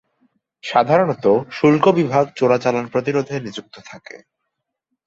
সাধারণত: 0.63 1.25
শুল্ক 1.51 1.85
বিভাগ 1.95 2.25
চোরাচালান 2.35 2.85
প্রতিরোধে 2.87 3.35
নিযুক্ত 3.39 3.75
থাকে। 3.85 4.15